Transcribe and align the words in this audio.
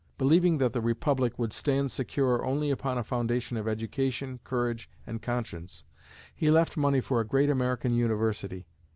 Believing 0.17 0.57
that 0.57 0.73
the 0.73 0.81
Republic 0.81 1.37
would 1.37 1.53
stand 1.53 1.91
secure 1.91 2.43
only 2.43 2.71
upon 2.71 2.97
a 2.97 3.03
foundation 3.03 3.55
of 3.55 3.67
education, 3.67 4.39
courage 4.43 4.89
and 5.05 5.21
conscience, 5.21 5.83
he 6.33 6.49
left 6.49 6.75
money 6.75 7.01
for 7.01 7.21
a 7.21 7.27
great 7.27 7.51
American 7.51 7.93
University. 7.93 8.65